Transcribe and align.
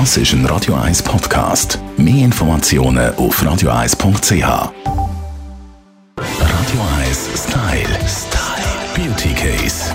Das 0.00 0.16
ist 0.16 0.32
ein 0.32 0.44
Radio 0.46 0.74
1 0.74 1.04
Podcast. 1.04 1.78
Mehr 1.96 2.24
Informationen 2.24 3.14
auf 3.14 3.40
radio1.ch. 3.40 4.42
Radio 4.42 4.72
1 6.98 7.28
Style. 7.36 7.98
Style. 8.04 8.74
Beauty 8.96 9.32
Case. 9.34 9.94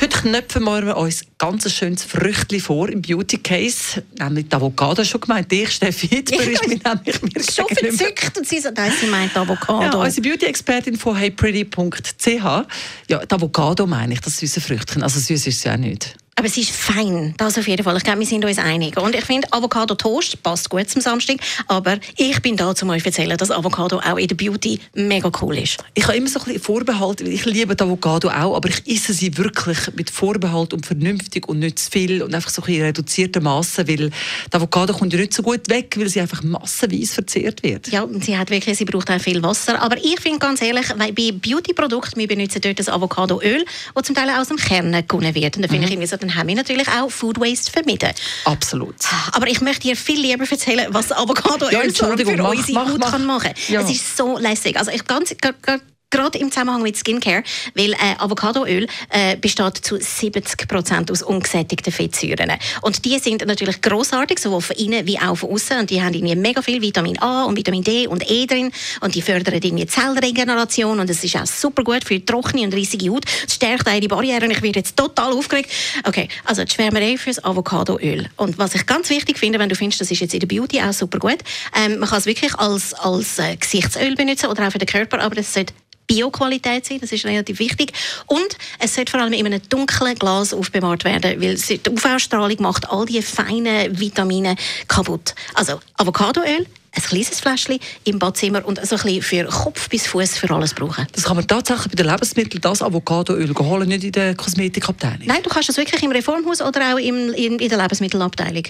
Heute 0.00 0.18
knöpfen 0.18 0.64
wir 0.64 0.96
uns 0.96 1.22
ganz 1.38 1.64
ein 1.64 1.70
schönes 1.70 2.02
Früchtchen 2.02 2.58
vor 2.58 2.88
im 2.88 3.02
Beauty 3.02 3.38
Case, 3.38 4.02
nämlich 4.18 4.48
die 4.48 4.56
Avocado 4.56 5.04
schon 5.04 5.20
gemeint. 5.20 5.52
Ich, 5.52 5.70
Steffi 5.70 6.08
Hitzber, 6.08 6.42
ist 6.42 6.66
mir 6.66 6.80
nämlich 6.84 7.22
mir 7.22 7.40
Schon 7.40 7.68
verzückt 7.68 8.36
und 8.36 8.48
sie 8.48 8.58
sagt, 8.58 8.78
nein, 8.78 8.92
sie 9.00 9.06
meint 9.06 9.36
Avocado. 9.36 9.98
Ja, 9.98 10.04
unsere 10.06 10.28
Beauty-Expertin 10.28 10.96
von 10.96 11.14
heypretty.ch. 11.14 12.26
Ja, 12.26 12.64
die 13.06 13.30
Avocado 13.32 13.86
meine 13.86 14.14
ich, 14.14 14.20
das 14.20 14.38
süße 14.38 14.60
Früchtchen. 14.60 15.04
Also 15.04 15.20
süß 15.20 15.46
ist 15.46 15.58
es 15.58 15.62
ja 15.62 15.74
auch 15.74 15.78
nicht. 15.78 16.16
Aber 16.40 16.48
sie 16.48 16.62
ist 16.62 16.70
fein, 16.70 17.34
das 17.36 17.58
auf 17.58 17.68
jeden 17.68 17.84
Fall. 17.84 17.94
Ich 17.98 18.02
glaube, 18.02 18.20
wir 18.20 18.26
sind 18.26 18.42
uns 18.46 18.56
einig. 18.56 18.96
Und 18.96 19.14
ich 19.14 19.26
finde, 19.26 19.46
Avocado 19.52 19.94
Toast 19.94 20.42
passt 20.42 20.70
gut 20.70 20.88
zum 20.88 21.02
Samstag. 21.02 21.36
Aber 21.66 21.98
ich 22.16 22.40
bin 22.40 22.56
da, 22.56 22.72
um 22.80 22.88
euch 22.88 23.02
zu 23.02 23.08
erzählen, 23.10 23.36
dass 23.36 23.50
Avocado 23.50 23.98
auch 23.98 24.16
in 24.16 24.26
der 24.26 24.36
Beauty 24.36 24.80
mega 24.94 25.30
cool 25.42 25.58
ist. 25.58 25.84
Ich 25.92 26.04
habe 26.04 26.16
immer 26.16 26.28
so 26.28 26.38
ein 26.38 26.46
bisschen 26.46 26.62
Vorbehalt, 26.62 27.20
ich 27.20 27.44
liebe 27.44 27.76
Avocado 27.78 28.30
auch, 28.30 28.56
aber 28.56 28.70
ich 28.70 28.86
esse 28.86 29.12
sie 29.12 29.36
wirklich 29.36 29.76
mit 29.94 30.08
Vorbehalt 30.08 30.72
und 30.72 30.86
vernünftig 30.86 31.46
und 31.46 31.58
nicht 31.58 31.78
zu 31.78 31.90
viel 31.90 32.22
und 32.22 32.34
einfach 32.34 32.48
so 32.48 32.62
ein 32.62 32.72
in 32.72 32.82
reduzierter 32.84 33.42
Masse, 33.42 33.86
weil 33.86 34.08
die 34.08 34.10
Avocado 34.50 34.94
kommt 34.94 35.12
ja 35.12 35.18
nicht 35.18 35.34
so 35.34 35.42
gut 35.42 35.68
weg, 35.68 35.94
weil 35.98 36.08
sie 36.08 36.22
einfach 36.22 36.42
massenweise 36.42 37.12
verzehrt 37.12 37.62
wird. 37.62 37.88
Ja, 37.88 38.00
und 38.00 38.24
sie 38.24 38.38
hat 38.38 38.48
wirklich, 38.48 38.78
sie 38.78 38.86
braucht 38.86 39.10
auch 39.10 39.20
viel 39.20 39.42
Wasser. 39.42 39.78
Aber 39.82 39.98
ich 39.98 40.18
finde 40.18 40.38
ganz 40.38 40.62
ehrlich, 40.62 40.86
weil 40.96 41.12
bei 41.12 41.32
Beauty-Produkten, 41.32 42.18
wir 42.18 42.28
benutzen 42.28 42.62
dort 42.62 42.78
das 42.78 42.88
Avocadoöl, 42.88 43.62
das 43.94 44.04
zum 44.04 44.14
Teil 44.14 44.30
aus 44.30 44.48
dem 44.48 44.56
Kern 44.56 45.04
gewonnen 45.06 45.34
wird. 45.34 45.56
Und 45.56 45.62
da 45.64 45.68
finde 45.68 45.84
ich 45.84 45.92
irgendwie 45.92 46.08
so, 46.08 46.16
dann 46.16 46.29
haben 46.34 46.48
wir 46.48 46.54
natürlich 46.56 46.88
auch 46.88 47.10
Food 47.10 47.38
Waste 47.40 47.70
vermieden. 47.70 48.10
Absolut. 48.44 48.94
Aber 49.32 49.46
ich 49.48 49.60
möchte 49.60 49.82
dir 49.88 49.96
viel 49.96 50.20
lieber 50.20 50.44
erzählen, 50.50 50.86
was 50.90 51.12
Avocadoöl 51.12 51.72
Ja, 51.72 51.80
für 51.80 52.36
mach, 52.42 52.50
unsere 52.50 52.72
mach, 52.72 52.88
Haut 52.90 52.98
mach. 52.98 53.10
kann 53.12 53.26
machen 53.26 53.52
Ja. 53.68 53.80
Es 53.82 53.90
ist 53.90 54.16
so 54.16 54.38
lässig. 54.38 54.76
Also 54.78 54.90
ich 54.90 55.04
ganz 55.06 55.30
g- 55.30 55.36
g- 55.36 55.78
Gerade 56.12 56.38
im 56.38 56.50
Zusammenhang 56.50 56.82
mit 56.82 56.96
Skincare, 56.96 57.44
weil 57.76 57.92
äh, 57.92 58.16
Avocadoöl 58.18 58.88
äh, 59.10 59.36
besteht 59.36 59.76
zu 59.76 59.94
70% 59.94 61.08
aus 61.12 61.22
ungesättigten 61.22 61.92
Fettsäuren. 61.92 62.50
Und 62.82 63.04
die 63.04 63.16
sind 63.20 63.46
natürlich 63.46 63.80
großartig, 63.80 64.40
sowohl 64.40 64.60
von 64.60 64.74
innen 64.74 65.06
wie 65.06 65.20
auch 65.20 65.36
von 65.36 65.50
außen. 65.50 65.78
Und 65.78 65.90
die 65.90 66.02
haben 66.02 66.12
irgendwie 66.12 66.34
mega 66.34 66.62
viel 66.62 66.82
Vitamin 66.82 67.16
A 67.20 67.44
und 67.44 67.56
Vitamin 67.56 67.84
D 67.84 68.08
und 68.08 68.28
E 68.28 68.44
drin. 68.46 68.72
Und 69.00 69.14
die 69.14 69.22
fördern 69.22 69.54
irgendwie 69.54 69.86
Zellregeneration. 69.86 70.98
Und 70.98 71.08
es 71.08 71.22
ist 71.22 71.36
auch 71.36 71.46
super 71.46 71.84
gut 71.84 72.02
für 72.02 72.24
trockene 72.24 72.64
und 72.64 72.74
rissige 72.74 73.08
Haut. 73.08 73.24
Es 73.46 73.54
stärkt 73.54 73.88
auch 73.88 74.00
die 74.00 74.08
Barriere. 74.08 74.44
Und 74.46 74.50
ich 74.50 74.62
werde 74.62 74.80
jetzt 74.80 74.96
total 74.96 75.32
aufgeregt. 75.32 75.70
Okay, 76.02 76.26
also 76.44 76.64
die 76.64 76.74
Schwärmerei 76.74 77.18
fürs 77.18 77.42
Avocadoöl. 77.44 78.28
Und 78.36 78.58
was 78.58 78.74
ich 78.74 78.84
ganz 78.84 79.10
wichtig 79.10 79.38
finde, 79.38 79.60
wenn 79.60 79.68
du 79.68 79.76
findest, 79.76 80.00
das 80.00 80.10
ist 80.10 80.18
jetzt 80.18 80.34
in 80.34 80.40
der 80.40 80.48
Beauty 80.48 80.80
auch 80.80 80.92
super 80.92 81.20
gut, 81.20 81.38
ähm, 81.76 82.00
man 82.00 82.08
kann 82.08 82.18
es 82.18 82.26
wirklich 82.26 82.52
als, 82.56 82.94
als 82.94 83.38
äh, 83.38 83.54
Gesichtsöl 83.54 84.16
benutzen 84.16 84.46
oder 84.46 84.66
auch 84.66 84.72
für 84.72 84.78
den 84.78 84.88
Körper, 84.88 85.20
aber 85.20 85.38
es 85.38 85.54
sollte 85.54 85.72
Bioqualität 86.10 86.84
sein, 86.84 86.98
das 87.00 87.12
ist 87.12 87.24
relativ 87.24 87.60
wichtig. 87.60 87.92
Und 88.26 88.58
es 88.80 88.96
sollte 88.96 89.12
vor 89.12 89.20
allem 89.20 89.32
in 89.32 89.46
einem 89.46 89.60
dunklen 89.68 90.16
Glas 90.16 90.52
aufbewahrt 90.52 91.04
werden, 91.04 91.40
weil 91.40 91.54
die 91.54 91.80
UV-Strahlung 91.88 92.56
macht 92.60 92.90
all 92.90 93.06
die 93.06 93.22
feinen 93.22 93.96
Vitamine 93.98 94.56
kaputt. 94.88 95.36
Also 95.54 95.80
Avocadoöl, 95.98 96.66
ein 96.92 97.02
kleines 97.02 97.38
Fläschchen 97.38 97.78
im 98.02 98.18
Badzimmer 98.18 98.66
und 98.66 98.84
so 98.84 98.96
ein 98.96 99.02
bisschen 99.02 99.22
für 99.22 99.44
Kopf 99.44 99.88
bis 99.88 100.08
Fuß 100.08 100.36
für 100.36 100.50
alles 100.50 100.74
brauchen. 100.74 101.06
Das 101.12 101.22
kann 101.22 101.36
man 101.36 101.46
tatsächlich 101.46 101.92
bei 101.92 102.02
den 102.02 102.10
Lebensmitteln, 102.10 102.60
das 102.60 102.82
Avocadoöl 102.82 103.54
holen, 103.56 103.88
nicht 103.88 104.02
in 104.02 104.12
der 104.12 104.34
Kosmetikabteilung. 104.34 105.26
Nein, 105.26 105.44
du 105.44 105.50
kannst 105.50 105.68
das 105.68 105.76
wirklich 105.76 106.02
im 106.02 106.10
Reformhaus 106.10 106.60
oder 106.60 106.94
auch 106.94 106.98
im, 106.98 107.32
in, 107.34 107.60
in 107.60 107.68
der 107.68 107.78
Lebensmittelabteilung. 107.78 108.64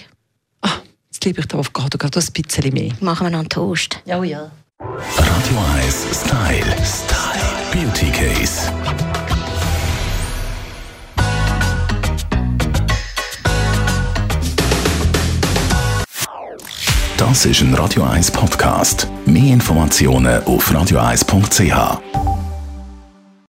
Ah, 0.61 0.77
jetzt 1.11 1.25
liebe 1.25 1.39
ich 1.39 1.47
die 1.47 1.55
Avocado 1.55 1.97
gerade 1.97 2.19
ein 2.19 2.25
bisschen 2.31 2.71
mehr. 2.71 2.91
Machen 2.99 3.25
wir 3.25 3.31
noch 3.31 3.39
einen 3.39 3.49
Toast. 3.49 3.99
Ja, 4.05 4.23
ja. 4.23 4.51
Radio 4.99 5.57
1 5.77 6.07
Style. 6.11 6.75
Style. 6.83 7.41
Beauty 7.71 8.11
Case. 8.11 8.69
Das 17.17 17.45
ist 17.45 17.61
ein 17.61 17.73
Radio 17.75 18.03
1 18.03 18.31
Podcast. 18.31 19.07
Mehr 19.25 19.53
Informationen 19.53 20.43
auf 20.43 20.69
radio1.ch. 20.69 22.30